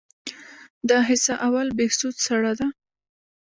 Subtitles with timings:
[0.89, 2.67] د حصه اول بهسود سړه ده